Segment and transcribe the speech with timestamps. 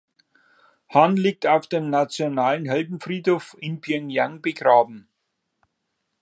[0.89, 5.07] Han liegt auf dem Nationalen Heldenfriedhof in Pjöngjang begraben.